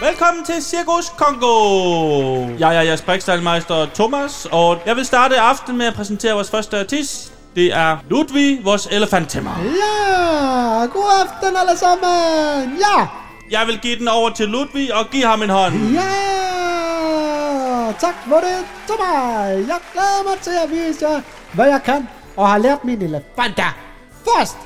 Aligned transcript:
Velkommen 0.00 0.44
til 0.44 0.62
Cirkus 0.64 1.08
Kongo. 1.08 1.50
Jeg 2.58 2.76
er 2.76 2.80
jeres 2.82 3.02
brækstallmeister 3.02 3.86
Thomas, 3.94 4.46
og 4.52 4.78
jeg 4.86 4.96
vil 4.96 5.04
starte 5.04 5.40
aften 5.40 5.76
med 5.78 5.86
at 5.86 5.94
præsentere 5.94 6.32
vores 6.34 6.50
første 6.50 6.78
artist. 6.80 7.32
Det 7.56 7.74
er 7.76 7.96
Ludvig, 8.08 8.64
vores 8.64 8.86
elefanttæmmer. 8.90 9.50
Ja, 9.64 10.86
god 10.86 11.24
aften 11.26 11.56
alle 11.56 11.78
sammen. 11.78 12.78
Ja, 12.78 13.06
Jeg 13.50 13.66
vil 13.66 13.78
give 13.78 13.98
den 13.98 14.08
over 14.08 14.30
til 14.30 14.48
Ludvig 14.48 14.94
og 14.94 15.06
give 15.10 15.26
ham 15.26 15.42
en 15.42 15.50
hånd. 15.50 15.74
ja. 15.92 16.10
Tak 18.00 18.14
for 18.28 18.36
det 18.36 18.58
til 18.86 18.94
mig. 18.98 19.64
Jeg 19.68 19.76
glæder 19.92 20.22
mig 20.30 20.38
til 20.42 20.52
at 20.64 20.70
vise 20.70 21.08
jer, 21.08 21.20
hvad 21.52 21.66
jeg 21.66 21.82
kan, 21.82 22.08
og 22.36 22.48
har 22.48 22.58
lært 22.58 22.84
mine 22.84 23.04
elefanter. 23.04 23.76
Først, 24.24 24.56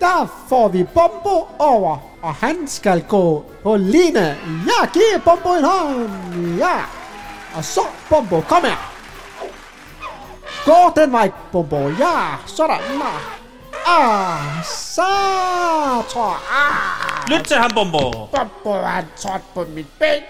der 0.00 0.44
får 0.48 0.68
vi 0.68 0.84
Bombo 0.84 1.46
over, 1.58 1.98
og 2.26 2.34
han 2.34 2.68
skal 2.68 3.02
gå 3.08 3.44
på 3.62 3.76
line. 3.76 4.26
Ja, 4.66 4.86
giv 4.94 5.20
Bombo 5.24 5.52
en 5.54 5.64
hånd. 5.64 6.58
Ja. 6.58 6.76
Og 7.54 7.64
så, 7.64 7.84
Bombo, 8.10 8.40
kom 8.48 8.64
her. 8.64 8.92
Gå 10.64 10.92
den 10.96 11.12
vej, 11.12 11.30
Bombo. 11.52 11.88
Ja, 11.98 12.36
sådan. 12.46 12.80
Nå. 12.98 13.12
Ah, 13.86 14.64
så 14.64 15.02
tror 16.10 16.30
jeg. 16.30 16.40
Ah, 16.50 17.28
Lyt 17.30 17.44
til 17.46 17.56
ham, 17.56 17.70
Bombo. 17.74 18.10
Bombo 18.34 18.82
han 18.82 19.04
trådt 19.16 19.42
på 19.54 19.64
mit 19.74 19.86
ben. 19.98 20.22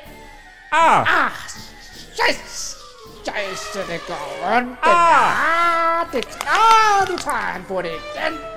Ah, 0.72 1.00
Ah, 1.00 1.30
yes! 2.20 2.76
Scheisse, 3.24 3.78
det 3.92 4.00
går 4.06 4.56
ondt. 4.56 4.78
Ah. 4.82 6.00
Ah, 6.00 6.06
det 6.12 6.38
ah, 6.46 7.08
nu 7.10 7.16
tager 7.18 7.36
han 7.52 7.64
på 7.68 7.82
det 7.82 7.90
igen. 7.90 8.55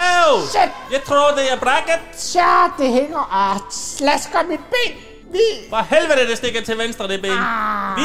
Øv! 0.00 0.46
Shit. 0.48 0.70
Jeg 0.92 1.02
tror, 1.06 1.30
det 1.36 1.52
er 1.52 1.56
brækket. 1.56 2.00
Tja, 2.18 2.68
det 2.78 2.92
hænger 2.92 3.18
og 3.18 3.60
slasker 3.70 4.42
mit 4.48 4.60
ben. 4.60 4.92
Vi... 5.32 5.38
For 5.70 5.76
helvede, 5.94 6.26
det 6.30 6.36
stikker 6.36 6.62
til 6.62 6.78
venstre, 6.78 7.08
det 7.08 7.22
ben. 7.22 7.30
Ah, 7.30 7.96
Vi... 7.96 8.02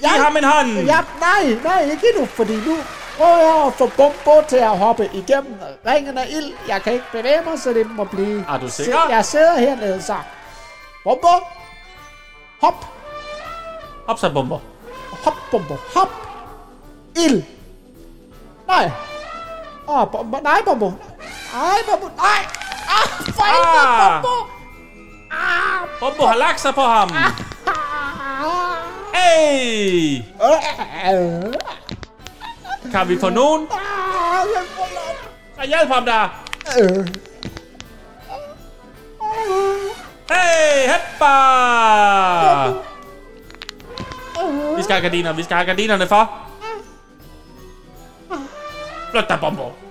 vi- 0.00 0.06
ham 0.06 0.36
en 0.36 0.44
hånd. 0.44 0.68
Ja, 0.78 0.98
nej, 1.20 1.56
nej, 1.64 1.82
ikke 1.90 2.06
nu, 2.18 2.26
fordi 2.26 2.56
nu 2.56 2.76
prøver 3.18 3.36
jeg 3.38 3.64
at 3.66 3.74
få 3.74 3.90
Bombo 3.96 4.42
til 4.48 4.56
at 4.56 4.78
hoppe 4.78 5.10
igennem 5.12 5.54
ringen 5.86 6.18
af 6.18 6.26
ild. 6.30 6.52
Jeg 6.68 6.82
kan 6.82 6.92
ikke 6.92 7.04
bevæge 7.12 7.40
mig, 7.46 7.58
så 7.60 7.70
det 7.70 7.90
må 7.90 8.04
blive... 8.04 8.44
Er 8.48 8.58
du 8.58 8.68
sikker? 8.68 8.98
Jeg 9.10 9.24
sidder 9.24 9.58
hernede, 9.58 10.02
så... 10.02 10.14
Bombo! 11.04 11.28
Hop! 12.60 12.86
Op 14.06 14.18
så, 14.18 14.30
Bombo. 14.30 14.58
Hop, 15.24 15.34
Bombo, 15.50 15.76
hop! 15.96 16.10
Ild! 17.16 17.42
Nej! 18.68 18.90
Åh, 19.86 20.02
oh, 20.02 20.10
Bombo, 20.12 20.38
nej, 20.42 20.62
Bombo! 20.64 20.90
Nej, 21.54 21.78
Bombo, 21.90 22.06
nej! 22.16 22.40
Ah, 22.88 23.08
for 23.36 23.44
Ah. 23.44 24.22
Bombo! 24.22 24.46
Ah, 25.30 25.86
Bombo 26.00 26.26
har 26.26 26.36
lagt 26.36 26.60
sig 26.60 26.74
på 26.74 26.80
ham. 26.80 27.10
ah, 27.12 27.32
Hey! 29.14 30.22
Kan 32.92 33.08
vi 33.08 33.18
få 33.20 33.28
nogen? 33.28 33.68
ah, 33.70 34.46
jeg 35.58 35.66
hjælp 35.78 35.92
ham 35.92 36.04
der. 36.04 36.28
Hey, 40.30 40.88
heppa! 40.88 41.34
Vi 44.76 44.82
skal 44.82 44.94
have 44.94 45.02
gardiner, 45.02 45.32
vi 45.32 45.42
skal 45.42 45.56
have 45.56 45.66
gardinerne 45.66 46.06
for. 46.06 46.43
los 49.14 49.26
tapamos. 49.26 49.83